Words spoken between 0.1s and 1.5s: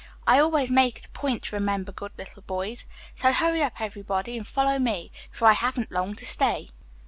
I always make it a point